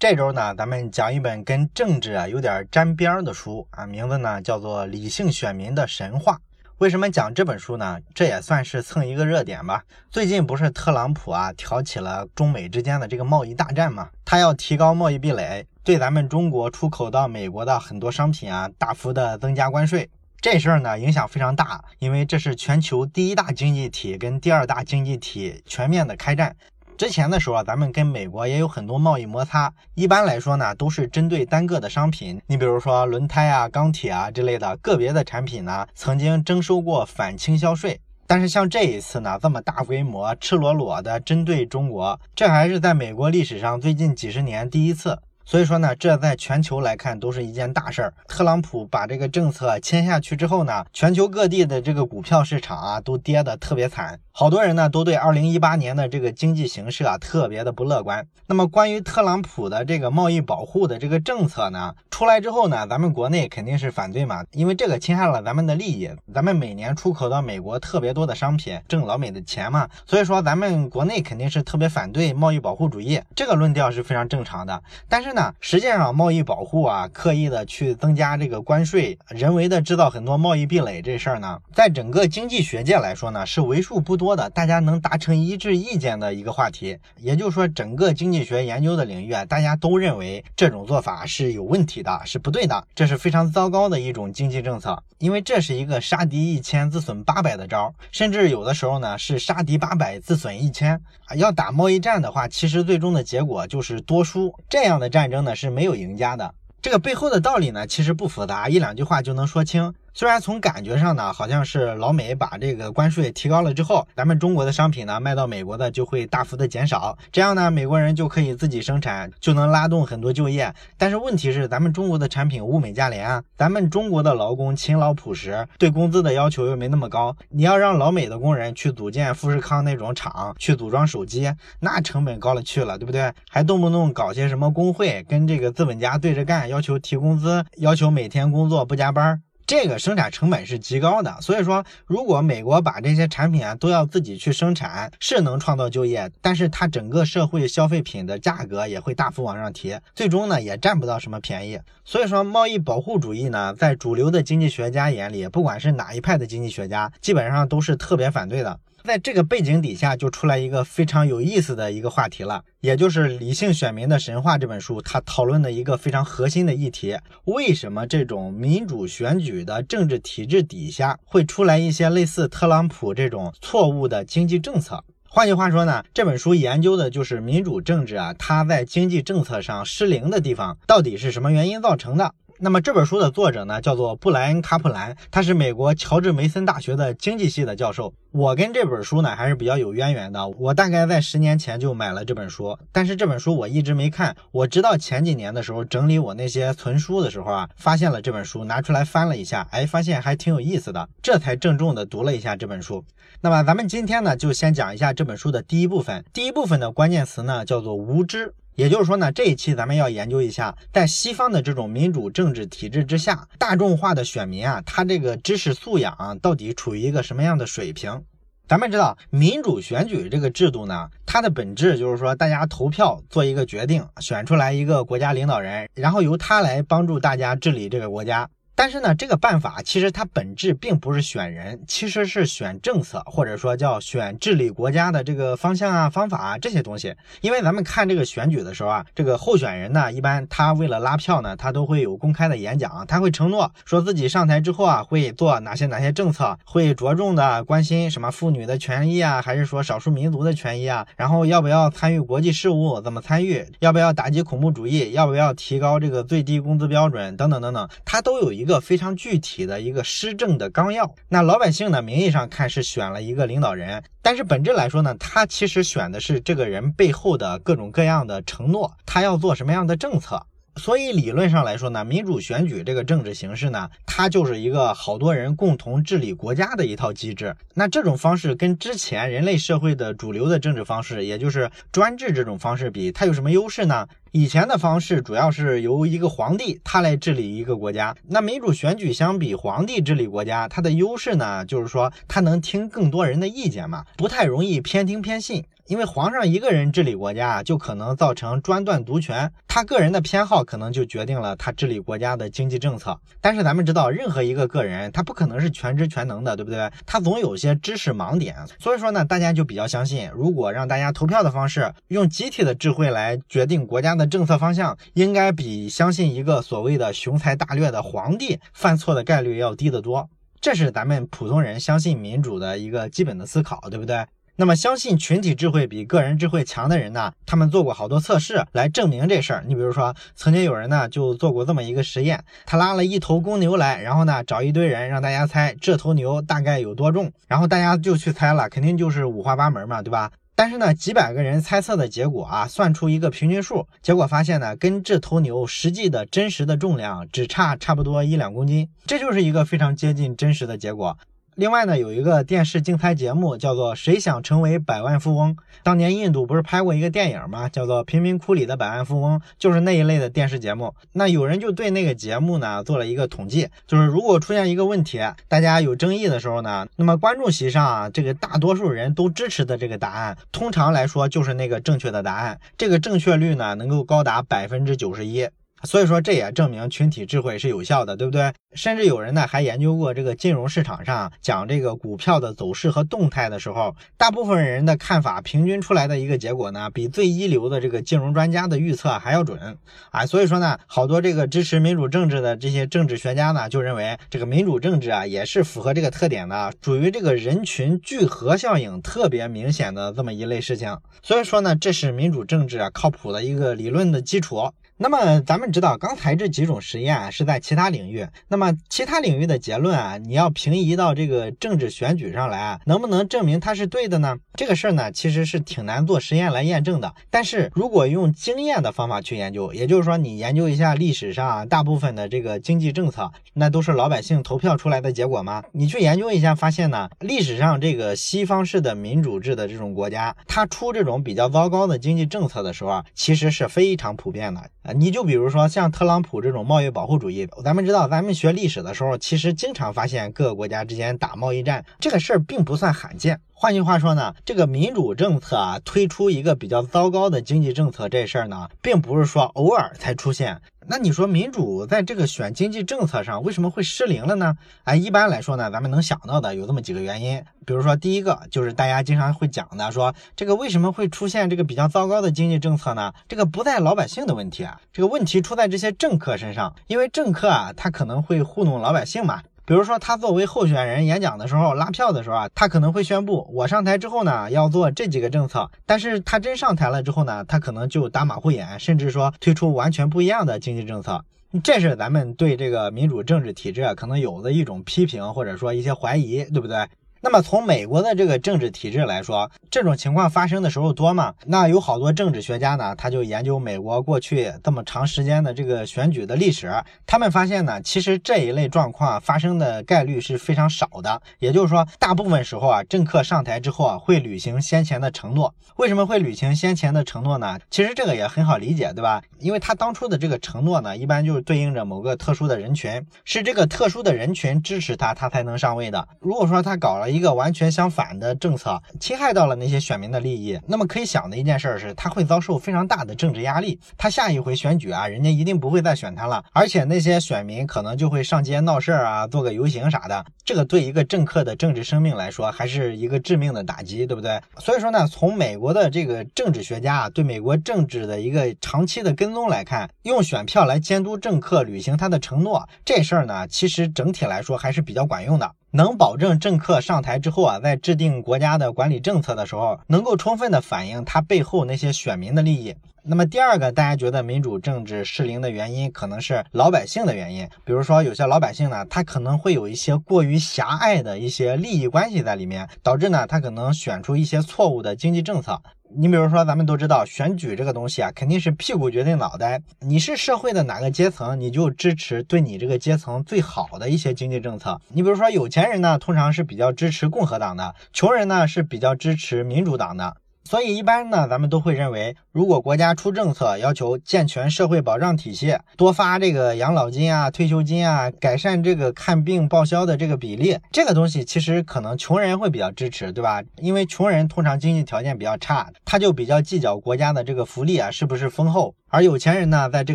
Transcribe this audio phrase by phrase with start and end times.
[0.00, 6.32] 这周呢，咱们讲一本跟政治啊有点沾边的书啊，名字呢叫做《理性选民的神话》。
[6.78, 7.98] 为什么讲这本书呢？
[8.14, 9.84] 这也算是蹭一个热点吧。
[10.08, 14.08] 最近不是特朗普啊挑起了中美之间的这个贸易大战嘛？
[14.24, 20.08] 他要提高贸易壁垒，对咱们中国出口到美国的很多商品啊大幅的增加关税。
[20.40, 26.56] 这事儿呢影响非常大，因为这是全球第一大经济体跟第二大经济体全面的开战。
[27.00, 29.72] 之前的时候啊，咱们跟美国也有很多贸易摩擦。
[29.94, 32.38] 一般来说呢，都是针对单个的商品。
[32.46, 37.98] 你比如说轮胎啊、钢铁啊之类的个别的产品呢，曾经征收过反倾销税。
[38.26, 45.18] 但是像这一次呢，这么大规模、赤裸裸的针对中国，这还是在美国历史上最近几十年第一次。
[45.42, 48.14] 所以说呢，这在全球来看都是一件大事儿。
[48.28, 54.20] 特朗普把这个政策签下去之后呢，全球各地的这个股票市场啊，都跌得特别惨。
[54.40, 58.26] 好多人呢都对二零一八年的这个经济形势啊特别的不乐观。
[58.46, 66.10] 那么关于特朗普的这个贸易保护的这个政策呢出来之后呢，咱们国内肯定是反对嘛，因为这个侵害了咱们的利益。
[66.32, 73.20] 咱们每年出口到美国特别多的商品，挣老美的钱嘛，所以说咱们国内肯定是特别反对贸易保护主义。
[73.34, 74.82] 这个论调是非常正常的。
[75.06, 84.29] 但是呢，实际上贸易保护啊，刻意的去增加这个关税，人为的制造很多贸易壁垒这事儿呢，在整个经济学界来说呢，是为数不多。
[84.34, 101.34] 的大家能达成一致意见的一个话题，也就是说，整个经济学研究的领域啊，大家都认为这种做法是有问题的，是不对的，这是非常糟糕的一种经济政策，因为这是一个杀敌一千自损八百的招，甚至有的时候呢是杀敌八百自损一千啊。
[101.36, 106.54] 要打贸易战的话，其实最终的结果就是多输，这样的战争呢是没有赢家的。
[106.82, 109.92] 这个背后的道理呢，其实不复杂，一两句话就能说清。
[110.12, 120.74] 虽然从感觉上呢，好像是老美把这个关税提高了之后，咱们中国的商品呢卖到美国的就会大幅的减少，这样呢美国人就可以自己生产，就能拉动很多就业。
[120.98, 127.36] 但是问题是，咱们中国的产品物美价廉啊，咱们中国的劳工勤劳朴实，对工资的要求又没那么高。
[127.48, 133.32] 你要让老美的工人去组建富士康那种厂，去组装手机，那成本高了去了，对不对？
[133.48, 139.42] 还动不动搞些什么工会，跟这个资本家对着干，要求提工资，要求每天工作不加班。
[139.70, 151.78] 这个生产成本是极高的，所以说，如果美国把这些产品啊都要自己去生产，是能创造就业，但是它整个社会消费品的价格也会大幅往上提，最终呢也占不到什么便宜。
[152.04, 158.76] 所以说，贸易保护主义呢，在主流的经济学家眼里，不管是哪一派的经济学家，基本上都是特别反对的。
[159.04, 175.02] 在这个背景底下，就出来一个非常有意思的一个话题了，也就是《理性选民的神话》这本书，它讨论的一个非常核心的议题：为什么这种民主选举的政治体制底下会出来一些类似特朗普这种错误的经济政策？
[175.32, 182.34] 换句话说呢，这本书研究的就是民主政治啊，它在经济政策上失灵的地方到底是什么原因造成的？
[182.62, 188.12] 那么这本书的作者呢，叫做布莱恩·卡普兰，他是美国乔治梅森大学的经济系的教授。
[188.32, 194.36] 我跟这本书呢还是比较有渊源的，我大概在十年前就买了这本书，但是这本书我一直没看。
[194.52, 203.02] 我直到前几年的时候整理我那些存书的时候啊，发现了这本书，拿出来翻了一下，哎，发现还挺有意思的，这才郑重的读了一下这本书。
[203.40, 206.22] 那么咱们今天呢，就先讲一下这本书的第一部分。
[206.34, 208.52] 第一部分的关键词呢，叫做无知。
[208.80, 218.24] 也就是说呢，这一期咱们要研究一下，在西方的这种民主政治体制之下，大众化的选民啊，他这个知识素养到底处于一个什么样的水平？
[218.66, 228.48] 咱们知道，民主选举这个制度呢，它的本质就是说，大家投票做一个决定，选出来一个国家领导人，然后由他来帮助大家治理这个国家。
[228.82, 237.14] 但是呢，这个办法其实它本质并不是选人，其实是选政策，或者说叫选治理国家的这个方向啊、方法啊这些东西。
[237.42, 258.69] 因为咱们看这个选举的时候啊，这个候选人呢，一般他为了拉票呢，他都会有公开的演讲，他会承诺说自己上台之后啊，会做哪些哪些政策，会着重的关心什么妇女的权益啊，还是说少数民族的权益啊，然后要不要参与国际事务，怎么参与，要不要打击恐怖主义，要不要提高这个最低工资标准等等等等，他都有一个。
[258.70, 270.40] 个非常具体的一个施政的纲要，那老百姓呢，名义上看是选了一个领导人，但是本质来说呢，他其实选的是这个人背后的各种各样的承诺，他要做什么样的政策。
[270.76, 277.54] 所以理论上来说呢，民主选举这个政治形式呢，它就是一个好多人共同治理国家的一套机制。
[277.74, 284.06] 那这种方式跟之前人类社会的主流的政治方式，也就是专制这种方式比，它有什么优势呢？
[284.32, 295.64] 以前的方式主要是由一个皇帝他来治理一个国家，那民主选举相比皇帝治理国家，它的优势呢，就是说他能听更多人的意见嘛，不太容易偏听偏信。
[295.90, 303.18] 因为皇上一个人治理国家，就可能造成专断独权，他个人的偏好可能就决定了他治理国家的经济政策。
[303.40, 306.88] 但是咱们知道，任何一个个人，他不可能是全知全能的，对不对？
[307.04, 308.54] 他总有些知识盲点。
[308.78, 320.30] 所以说呢，大家就比较相信，如果让大家投票的方式，用集体的智慧来决定国家的政策方向，应该比相信一个所谓的雄才大略的皇帝犯错的概率要低得多。
[320.60, 324.24] 这是咱们普通人相信民主的一个基本的思考，对不对？
[324.60, 327.32] 那么，相信群体智慧比个人智慧强的人呢？
[327.46, 329.64] 他们做过好多测试来证明这事儿。
[329.66, 340.30] 你比如说，曾经有人呢就做过这么一个实验，他拉了一头公牛来，然后呢找一堆人让大家猜这头牛大概有多重，然后大家就去猜了，肯定就是五花八门嘛，对吧？
[340.54, 351.16] 但是呢，几百个人猜测的结果啊，算出一个平均数，结果发现呢，跟这头牛实际的真实的重量只差差不多一两公斤，这就是一个非常接近真实的结果。
[351.60, 355.54] 另外呢，有一个电视竞猜节目叫做《谁想成为百万富翁》。
[355.82, 357.68] 当年印度不是拍过一个电影吗？
[357.68, 360.94] 叫做《贫民窟里的百万富翁》，就是那一类的电视节目。
[361.12, 372.58] 那有人就对那个节目呢做了一个统计，就是如果出现一个问题，大家有争议的时候呢，那么观众席上啊，这个大多数人都支持的这个答案，通常来说就是那个正确的答案。
[372.78, 375.46] 这个正确率呢，能够高达百分之九十一。
[375.82, 378.52] 所以说，这也证明群体智慧是有效的，对不对？
[378.74, 389.76] 甚至有人呢还研究过这个金融市场上讲这个股票的走势和动态的时候，大部分人的看法平均出来的一个结果呢，比最一流的这个金融专家的预测还要准
[390.10, 390.24] 啊！
[390.24, 400.96] 所以说呢，好多这个支持民主政治的这些政治学家呢，就认为这个民主政治啊，也是符合这个特点的，属于这个人群聚合效应特别明显的这么一类事情。
[401.22, 404.70] 所以说呢，这是民主政治啊靠谱的一个理论的基础。
[405.02, 408.26] 那么咱们知道，刚才这几种实验啊是在其他领域。
[408.48, 414.36] 那么其他领域的结论啊，你要平移到这个政治选举上来啊，能不能证明它是对的呢？
[414.56, 417.14] 这个事儿呢，其实是挺难做实验来验证的。
[417.30, 425.64] 但是如果用经验的方法去研究，也就是说你研究一下历史上大部分的这个经济政策，那都是老百姓投票出来的结果吗？
[425.72, 434.60] 你去研究一下，发现呢，历史上这个西方式的民主制的这种国家，它出这种比较糟糕的经济政策的时候啊，其实是非常普遍的。
[434.92, 443.40] 你就比如说像特朗普这种贸易保护主义，咱们知道，咱们学历史的时候，其实经常发现各个国家之间打贸易战，这个事儿并不算罕见。
[443.62, 450.62] 换句话说呢，这个民主政策啊，推出一个比较糟糕的经济政策这事儿呢，并不是说偶尔才出现。
[450.88, 454.56] 那你说民主在这个选经济政策上为什么会失灵了呢？
[454.84, 457.44] 哎，一般来说呢，咱们能想到的有这么几个原因。
[457.66, 463.12] 比如说，第一个就是大家经常会讲的，说这个为什么会出现这个比较糟糕的经济政策呢？
[463.28, 469.42] 这个不在老百姓的问题啊，这个问题出在这些政客身上，因为政客啊，他可能会糊弄老百姓嘛。
[469.70, 481.24] 比如说，他作为候选人演讲的时候拉票的时候啊，他可能会宣布我上台之后呢要做这几个政策，但是他真上台了之后呢，他可能就打马虎眼，甚至说推出完全不一样的经济政策。
[481.62, 486.88] 这是咱们对这个民主政治体制可能有的一种批评，或者说一些怀疑，对不对？
[487.22, 491.34] 那么从美国的这个政治体制来说，这种情况发生的时候多吗？
[491.44, 496.72] 那有好多政治学家呢，他就研究美国过去这么长时间的这个选举的历史，
[497.04, 501.20] 他们发现呢，其实这一类状况发生的概率是非常少的。
[501.40, 505.54] 也就是说，大部分时候啊，政客上台之后啊，会履行先前的承诺。
[505.76, 507.58] 为什么会履行先前的承诺呢？
[507.70, 509.22] 其实这个也很好理解，对吧？
[509.38, 516.08] 因为他当初的这个承诺呢，一般就是对应着某个特殊的人群，是这个特殊的人群支持他，他才能上位的。
[516.18, 517.09] 如果说他搞了。
[517.10, 523.78] 一个完全相反的政策，侵害到了那些选民的利益，那么可以想的一件事是，他会遭受非常大的政治压力。
[523.96, 530.24] 他下一回选举啊，人家一定不会再选他了，而且那些选民可能就会上街闹事儿啊，做个游行啥的。
[530.44, 534.40] 这个对一个政客的政治生命来说，还是一个致命的打击，对不对？
[534.58, 545.50] 所以说呢，从美国的这个政治学家啊，对美国政治的一个长期的跟踪来看，用选票来监督政客履行他的承诺，这事儿呢，其实整体来说还是比较管用的。
[545.72, 552.74] 能保证政客上台之后啊，在制定国家的管理政策的时候，能够充分的反映他背后那些选民的利益。
[553.02, 557.48] 那么第二个，大家觉得民主政治失灵的原因，可能是老百姓的原因。
[557.64, 565.62] 比如说，有些老百姓呢，他可能会有一些过于狭隘的一些利益关系在里面，导致呢，他可能选出一些错误的经济政策。
[565.92, 569.60] 你比如说，咱们都知道选举这个东西啊，肯定是屁股决定脑袋。
[569.80, 574.80] 你是社会的哪个阶层，你就支持对你这个阶层最好的一些经济政策。
[574.88, 580.16] 你比如说，有钱人呢，通常是比较支持共和党的；穷人呢，是比较支持民主党的。
[580.44, 593.42] 所以一般呢，咱们都会认为，如果国家出政策要求健全社会保障体系，多发这个养老金啊、退休金啊，改善这个看病报销的这个比例，这个东西其实可能穷人会比较支持，对吧？
[593.58, 598.74] 因为穷人通常经济条件比较差，他就比较计较国家的这个福利啊是不是丰厚。
[598.90, 599.94] 而有钱人呢，在这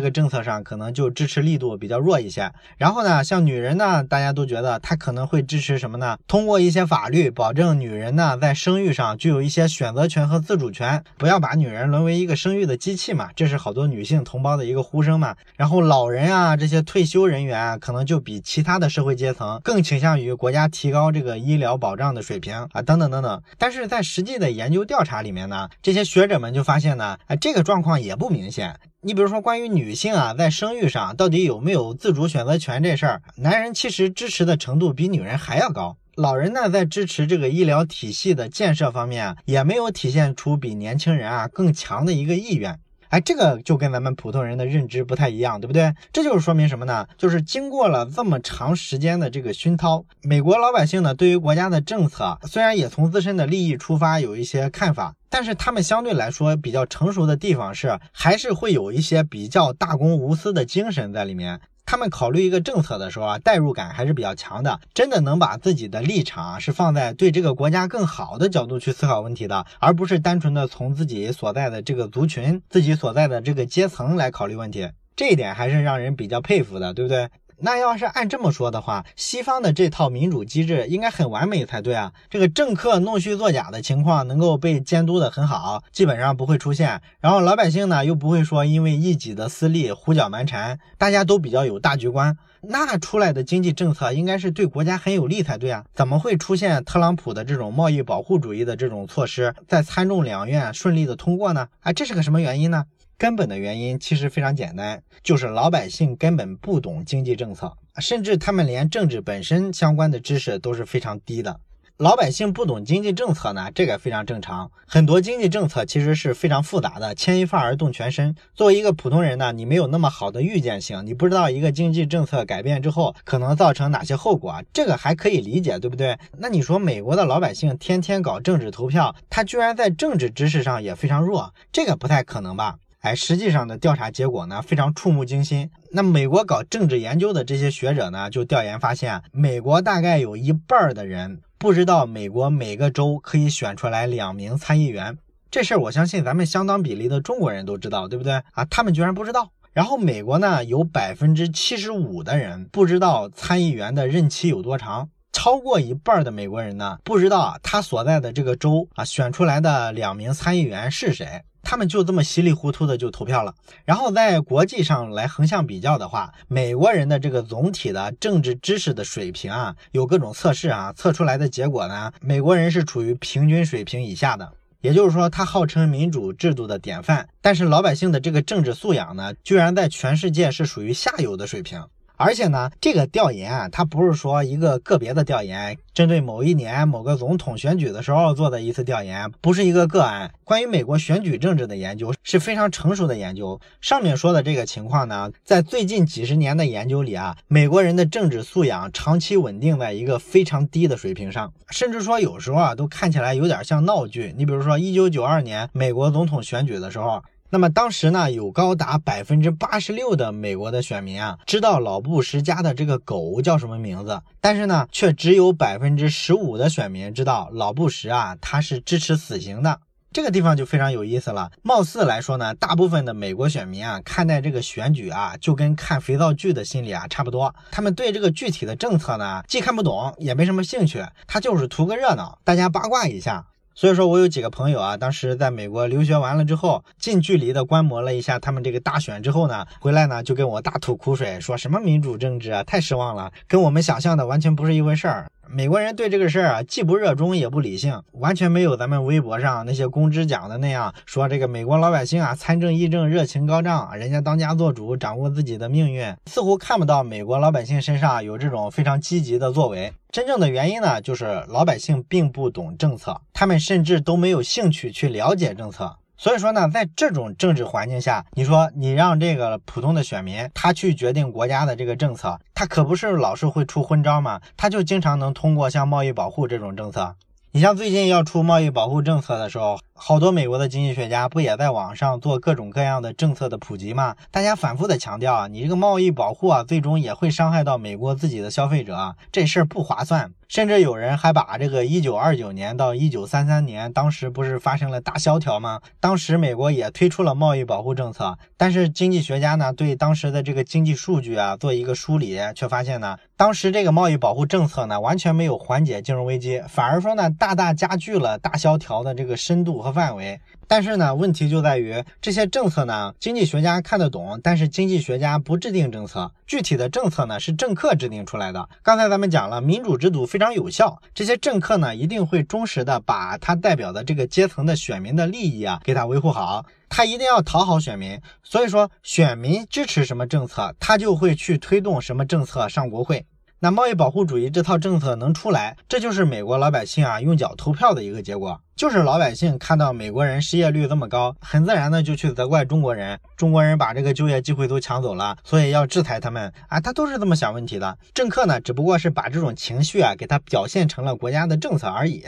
[0.00, 2.50] 个政策上可能就支持力度比较弱一些。
[2.78, 6.18] 然后呢，像女人呢，大家都觉得她可能会支持什么呢？
[6.26, 13.28] 通过一些法律保证女人呢在生育上具有一些选择权和自主权，不要把女人沦为一个生育的机器嘛。
[13.36, 15.36] 这是好多女性同胞的一个呼声嘛。
[15.56, 23.42] 然后老人啊，这些退休人员可能就比其他的社会阶层更倾向于国家提高这个医疗保障的水平啊，等等等等。
[23.58, 28.74] 但是在实际的研究调查里面呢，这些学者们就发现呢，哎，这个状况也不明显。
[29.02, 35.96] 你比如说，关于女性啊，在生育上到底有没有自主选择权这事儿，男人其实支持的程度比女人还要高。
[36.14, 42.78] 老人呢，在支持这个医疗体系的建设方面，也没有体现出比年轻人啊更强的一个意愿。
[43.08, 45.94] 哎，这个就跟咱们普通人的认知不太一样，对不对？
[46.12, 47.06] 这就是说明什么呢？
[47.16, 61.60] 就是经过了这么长时间的这个熏陶，美国老百姓呢，对于国家的政策，虽然也从自身的利益出发有一些看法，但是他们相对来说比较成熟的地方是，还是会有一些比较大公无私的精神在里面。
[61.88, 74.90] 他们考虑一个政策的时候啊，代入感还是比较强的，真的能把自己的立场是放在对这个国家更好的角度去思考问题的，而不是单纯的从自己所在的这个族群、自己所在的这个阶层来考虑问题。
[75.14, 77.28] 这一点还是让人比较佩服的，对不对？
[77.58, 82.12] 那要是按这么说的话，西方的这套民主机制应该很完美才对啊！
[82.28, 87.00] 这个政客弄虚作假的情况能够被监督的很好，基本上不会出现。
[87.20, 95.84] 然后老百姓呢又不会说因为一己的私利胡搅蛮缠，大家都比较有大局观，那出来的经济政策应该是对国家很有利才对啊！
[95.94, 101.68] 怎么会出现特朗普的这种贸易保护主义的这种措施在参众两院顺利的通过呢？
[101.80, 102.84] 啊，这是个什么原因呢？
[103.18, 111.60] 根本的原因其实非常简单，就是老百姓根本不懂经济政策，甚至他们连政治本身相关的知识都是非常低的。
[111.96, 114.70] 老百姓不懂经济政策呢，这个非常正常。
[114.86, 118.36] 很多经济政策其实是非常复杂的，牵一发而动全身。
[118.54, 126.18] 作为一个普通人呢，你没有那么好的预见性，你不知道一个经济政策改变之后可能造成哪些后果，这个还可以理解，对不对？
[126.36, 132.76] 那你说美国的老百姓天天搞政治投票，他居然在政治知识上也非常弱，这个不太可能吧？
[133.00, 135.70] 哎，实际上的调查结果呢，非常触目惊心。
[135.92, 145.18] 那美国搞政治研究的这些学者呢，就调研发现，美国大概有一半的人不知道美国每个州可以选出来两名参议员。
[145.50, 148.64] 这事儿我相信咱们相当比例的中国人都知道，对不对啊？
[148.64, 149.52] 他们居然不知道。
[149.72, 155.10] 然后美国呢，有百分之七十五的人不知道参议员的任期有多长，
[155.46, 161.40] 超过一半的美国人呢，不知道他所在的这个州啊选出来的两名参议员是谁。
[161.62, 174.52] 他们就这么稀里糊涂的就投票了，然后在国际上来横向比较的话，美国人的这个总体的政治知识的水平啊，有各种测试啊，测出来的结果呢，美国人是处于平均水平以下的。
[174.80, 181.80] 也就是说，他号称民主制度的典范，但是老百姓的这个政治素养呢，居然在全世界是属于下游的水平。
[182.16, 190.32] 而且呢，这个调研啊，它不是说一个个别的调研，针对某一年某个总统选举的时候做的一次调研，不是一个个案。
[190.42, 193.60] 关于美国选举政治的研究是非常成熟的研究。
[193.80, 204.34] 上面说的这个情况呢，在最近几十年的研究里啊，美国人的政治素养长期稳定在一个非常低的水平上，甚至说有时候啊，都看起来有点像闹剧。
[204.38, 207.22] 你比如说，一九九二年美国总统选举的时候。
[207.50, 219.80] 那么当时呢，有高达百分之八十六的美国的选民啊，知道老布什家的这个狗叫什么名字，但是呢，却只有百分之十五的选民知道老布什啊，他是支持死刑的。
[220.12, 221.50] 这个地方就非常有意思了。
[221.62, 227.54] 貌似来说呢，大部分的美国选民啊，看待这个选举啊，就跟看肥皂剧的心理啊差不多。
[227.70, 233.46] 他们对这个具体的政策呢，既看不懂，也没什么兴趣，他就是图个热闹，大家八卦一下。
[233.78, 245.30] 所以说我有几个朋友啊，当时在美国留学完了之后，近距离的观摩了一下他们这个大选之后呢，回来呢就跟我大吐苦水，说什么民主政治啊，太失望了，跟我们想象的完全不是一回事儿。
[245.48, 259.92] 美国人对这个事儿啊，既不热衷也不理性，完全没有咱们微博上那些公知讲的那样说这个美国老百姓啊参政议政热情高涨，人家当家做主，掌握自己的命运，似乎看不到美国老百姓身上有这种非常积极的作为。
[260.10, 265.96] 真正的原因呢，就是老百姓并不懂政策，他们甚至都没有兴趣去了解政策。
[266.18, 274.40] 所以说呢，在这种政治环境下，你说你让这个普通的选民他去决定国家的这个政策，他可不是老是会出昏招嘛？
[274.56, 277.14] 他就经常能通过像贸易保护这种政策。
[277.52, 284.14] 你像最近要出贸易保护政策的时候，好多美国的经济学家不也在网上做各种各样的政策的普及吗？
[284.30, 290.30] 大家反复的强调啊，你这个贸易保护啊，最终也会伤害到美国自己的消费者啊，这事儿不划算。
[290.48, 295.80] 甚至有人还把这个一九二九年到一九三三年，当时不是发生了大萧条吗？
[295.98, 310.40] 当时美国也推出了贸易保护政策，但是经济学家呢对当时的这个经济数据啊做一个梳理，却发现呢，当时这个贸易保护政策呢完全没有缓解金融危机，反而说呢大大加剧了大萧条的这个深度和范围。
[310.68, 318.68] 但是呢，问题就在于这些政策呢，经济学家看得懂，但是经济学家不制定政策，具体的政策呢是政客制定出来的。
[318.82, 328.20] 刚才咱们讲了，民主制度非常有效，这些政客呢一定会忠实的把他代表的这个阶层的选民的利益啊给他维护好，他一定要讨好选民。
[328.42, 333.24] 所以说，选民支持什么政策，他就会去推动什么政策上国会。
[333.66, 338.60] 那贸易保护主义这套政策能出来，这就是美国老百姓啊用脚投票的一个结果。
[338.76, 347.98] 就是老百姓看到美国人失业率这么高，很自然的就去责怪中国人，中国人把这个就业机会都抢走了，所以要制裁他们啊，他都是这么想问题的。
[348.14, 352.22] 政客呢，只不过是把这种情绪啊给他表现成了国家的政策而已。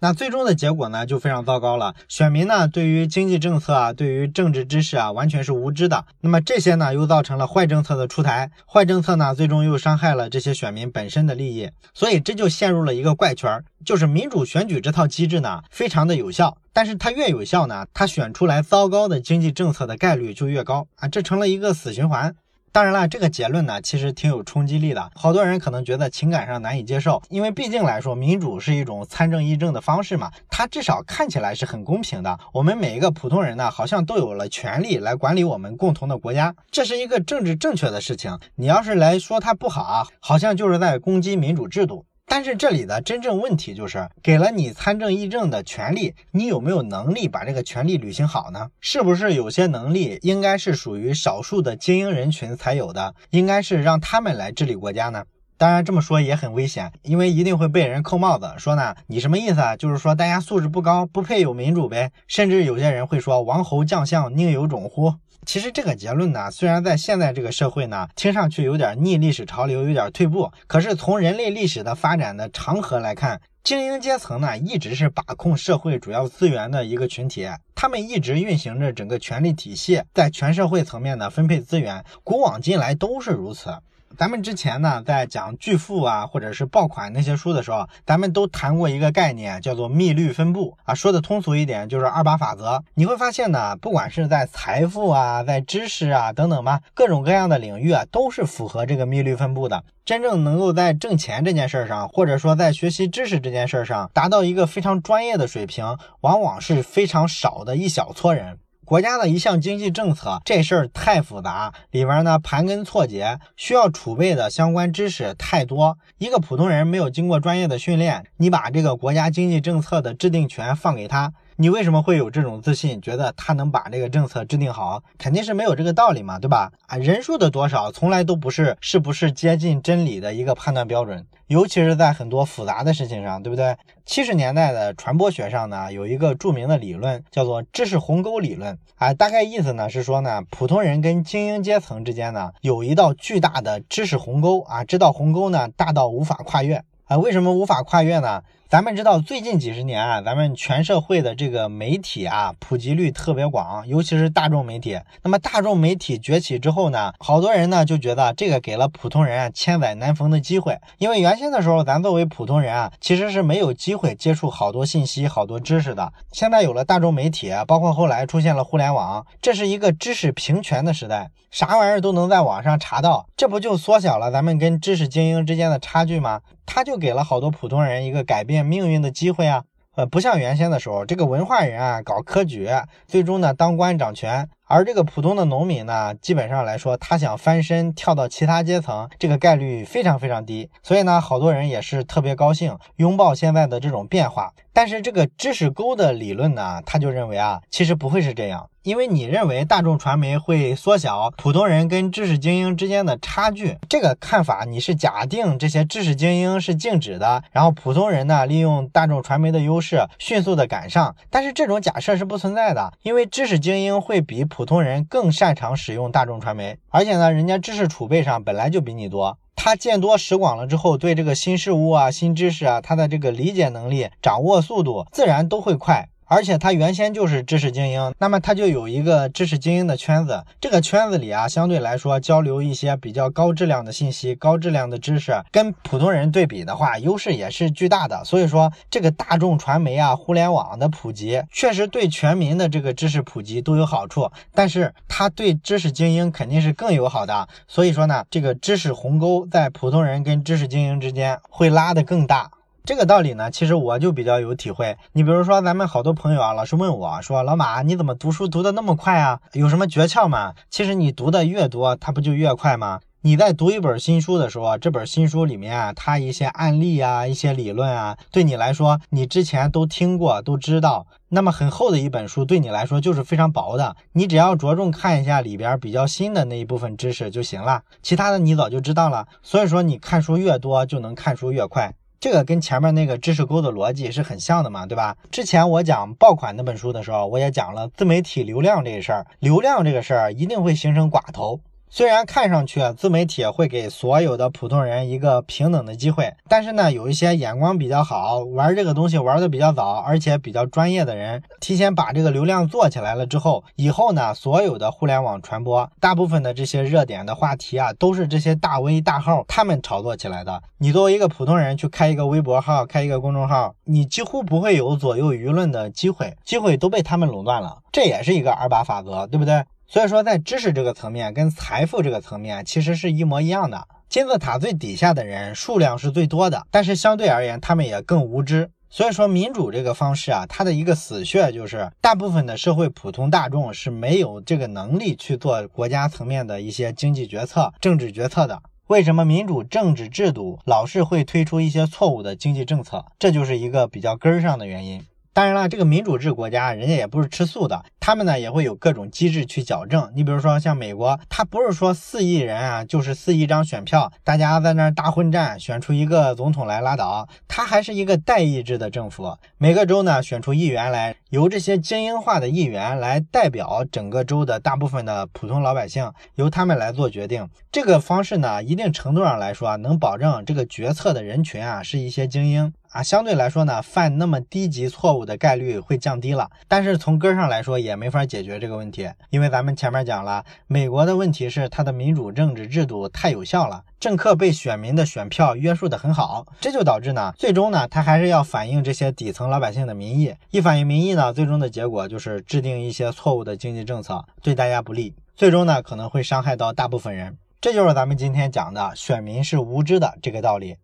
[0.00, 1.94] 那最终的结果呢，就非常糟糕了。
[2.08, 6.04] 选民呢，对于经济政策啊，对于政治知识啊，完全是无知的。
[6.20, 11.68] 那么这些呢，又造成了坏政策的出台，坏政策呢，最终又伤害了这些选民本身的利益。
[11.92, 22.36] 所以这就陷入了一个怪圈，就是民主选举这套机制呢，非常的有效，但是它越有效呢，它选出来糟糕的经济政策的概率就越高啊，这成了一个死循环。
[22.70, 25.10] 当然了，这个结论呢，其实挺有冲击力的。
[25.14, 32.38] 好多人可能觉得情感上难以接受，因为毕竟来说，民主是一种参政议政的方式嘛，它至少看起来是很公平的。
[32.52, 38.38] 我们每一个普通人呢，好像都有了权利来管理我们共同的国家，这是一个政治正确的事情。
[38.56, 42.04] 你要是来说它不好啊，好像就是在攻击民主制度。
[42.30, 48.68] 但是这里的真正问题就是，给了你参政议政的权利，你有没有能力把这个权利履行好呢？
[48.80, 55.24] 是不是有些能力应该是属于少数的精英人群才有的，应该是让他们来治理国家呢？
[55.56, 59.76] 当然这么说也很危险，因为一定会被人扣帽子，说呢你什么意思啊？
[59.76, 62.12] 就是说大家素质不高，不配有民主呗？
[62.28, 65.14] 甚至有些人会说王侯将相宁有种乎？
[65.48, 70.52] 其实这个结论呢，虽然在现在这个社会呢，听上去有点逆历史潮流，有点退步。
[70.66, 83.74] 可是从人类历史的发展的长河来看，精英阶层呢，一直是把控社会主要资源的一个群体，他们一直运行着整个权力体系，在全社会层面呢分配资源，古往今来都是如此。
[84.16, 90.94] 咱们之前呢，在讲巨富啊，或者是爆款那些书的时候，咱们都谈过一个概念，叫做密律分布啊。
[90.94, 92.82] 说的通俗一点，就是二八法则。
[92.94, 99.84] 你会发现呢，不管是在财富啊，在知识啊等等吧，各种各样的领域啊，都是符合这个密律分布的。
[100.04, 108.58] 真正能够在挣钱这件事上，或者说在学习知识这件事上，达到一个非常专业的水平，往往是非常少的一小撮人。
[108.88, 115.98] 国家的一项经济政策，这事儿太复杂，里边呢盘根错节，需要储备的相关知识太多。
[116.16, 121.34] 一个普通人没有经过专业的训练，你把这个国家经济政策的制定权放给他。
[121.60, 125.02] 你为什么会有这种自信，觉得他能把这个政策制定好？
[125.18, 126.70] 肯定是没有这个道理嘛，对吧？
[126.86, 133.76] 啊，人数的多少从来都不是是不是接近真理的一个判断标准，尤其是在很多复杂的事情上，对不对？
[134.06, 148.44] 七十年代的传播学上呢，有一个著名的理论叫做知识鸿沟理论，啊，大概意思呢是说呢，普通人跟精英阶层之间呢有一道巨大的知识鸿沟啊，这道鸿沟呢大到无法跨越啊，为什么无法跨越呢？
[148.70, 155.00] 咱们知道，最近几十年啊，咱们全社会的这个媒体啊，普及率特别广，尤其是大众媒体。
[155.22, 160.78] 那么大众媒体崛起之后呢，好多人呢就觉得这个给了普通人啊千载难逢的机会。
[160.98, 166.12] 因为原先的时候，咱作为普通人啊，其实是没有机会接触好多信息、好多知识的。
[166.30, 176.42] 现在有了大众媒体，包括后来出现了互联网，这是一个知识平权的时代，啥玩意儿都能在网上查到，这不就缩小了咱们跟知识精英之间的差距吗？
[176.70, 182.68] 他就给了好多普通人一个改变命运的机会啊，呃，不像原先的时候，这个文化人啊搞科举，
[183.06, 194.52] 最终呢当官掌权，而这个普通的农民呢，基本上来说，他想翻身跳到其他阶层，这个概率非常非常低，所以呢，好多人也是特别高兴，拥抱现在的这种变化。
[194.72, 198.68] 但是这个知识沟的理论呢，他就认为啊，其实不会是这样。
[198.84, 211.14] 因为你认为大众传媒会缩小普通人跟知识精英之间的差距，这个看法你是假定这些知识精英是静止的，然后普通人呢利用大众传媒的优势迅速的赶上。
[211.28, 226.08] 但是这种假设是不存在的，因为知识精英会比普普通人更擅长使用大众传媒，而且呢，人家知识储备上本来就比你多，他见多识广了之后，对这个新事物啊、新知识啊，他的这个理解能力、掌握速度自然都会快。
[226.28, 230.44] 而且他原先就是知识精英，那么他就有一个知识精英的圈子。
[230.60, 238.22] 这个圈子里啊，相对来说交流一些比较高质量的信息、高质量的知识，跟普通人对比的话，优势也是巨大的。
[238.24, 244.30] 所以说，这个大众传媒啊、互联网的普及，确实对全民的这个知识普及都有好处。
[244.54, 247.48] 但是，它对知识精英肯定是更友好的。
[247.66, 252.50] 所以说呢，这个知识鸿沟在普通人跟知识精英之间会拉得更大。
[252.88, 254.96] 这个道理呢，其实我就比较有体会。
[255.12, 259.40] 你比如说，咱们好多朋友啊，老是问我说：“老马，你怎么读书读得那么快啊？
[259.52, 263.00] 有什么诀窍吗？”其实你读的越多，它不就越快吗？
[263.20, 271.06] 你在读一本新书的时候，这本新书里面啊，它一些案例啊，一些理论啊，对你来说，你之前都听过，都知道。
[271.28, 273.96] 那么很厚的一本书，对你来说就是非常薄的。
[274.12, 279.26] 你只要着重看一下里边比较新的那一部分知识就行了，其他的你早就知道了。
[279.42, 281.92] 所以说，你看书越多，就能看书越快。
[282.20, 285.16] 这个跟前面那个知识沟的逻辑是很像的嘛，对吧？
[285.30, 291.60] 之前我讲爆款那本书的时候，我也讲了自媒体流量这个事儿，流量这个事儿一定会形成寡头。
[291.90, 310.62] 虽然看上去自媒体会给所有的普通人一个平等的机会，但是呢，有一些眼光比较好，玩这个东西玩的比较早，而且比较专业的人，提前把这个流量做起来了之后，以后呢，所有的互联网传播，大部分的这些热点的话题啊，都是这些大 V 大号他们炒作起来的。
[310.76, 317.78] 你作为一个普通人去开一个微博号，开一个公众号，你几乎不会有左右舆论的机会，机会都被他们垄断了。
[317.90, 319.64] 这也是一个二八法则，对不对？
[319.90, 323.88] 所以说，在知识这个层面跟财富这个层面其实是一模一样的。
[324.10, 328.70] 金字塔最底下的人数量是最多的，但是相对而言，他们也更无知。
[328.90, 338.60] 所以说，民主这个方式啊，它的一个死穴就是，大部分的社会普通大众是没有这个能力去做国家层面的一些经济决策、政治决策的。
[338.88, 343.06] 为什么民主政治制度老是会推出一些错误的经济政策？
[343.18, 345.02] 这就是一个比较根儿上的原因。
[345.38, 350.10] 当然了，这个民主制国家，人家也不是吃素的，他们呢也会有各种机制去矫正。
[350.16, 359.36] 你比如说像美国，它不是说四亿人啊，就是四亿张选票，大家在那儿大混战，选出一个总统来拉倒，它还是一个代议制的政府。
[359.58, 367.48] 每个州呢选出议员来，由这些精英化的议员来代表整个州的大部分的普通老百姓，由他们来做决定。
[367.70, 372.72] 这个方式呢，一定程度上来说，能保证这个决策的人群啊是一些精英。
[372.90, 376.50] 啊，相对来说呢，犯那么低级错误的概率会降低了。
[376.66, 390.34] 但是从根上来说，也没法解决这个问题，因为咱们前面讲了，美国的问题是它的民主政治制度太有效了，政客被选民的选票约束的很好，这就导致呢，最终呢，他还是要反映这些底层老百姓的民意。
[390.50, 397.36] 一反映民意呢，最终的结果就是制定一些错误的经济政策，对大家不利，最终呢，可能会伤害到大部分人。
[397.60, 400.76] 这就是咱们今天讲的选民是无知的这个道理。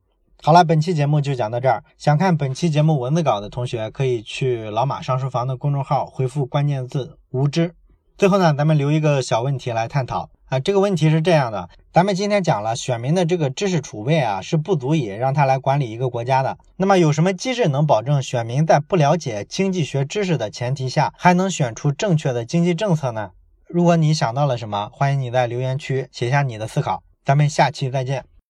[0.47, 1.83] 好了，本期节目就讲到这儿。
[1.97, 7.75] 想看本期节目文字稿的同学，可以去老马上书房的公众号回复关键字“无知”。
[8.19, 10.61] 最后呢，咱们留一个小问题来探讨啊。
[10.61, 16.59] 这个问题是这样的：咱们今天讲了，选民的这个知识储备啊，是不足以让他来管理一个国家的。
[16.77, 23.31] 那么有什么机制能保证选民在不了解经济学知识的前提下，还能选出正确的经济政策呢？
[23.67, 27.03] 如果你想到了什么，欢迎你在留言区写下你的思考。
[27.25, 28.27] 咱们下期再见。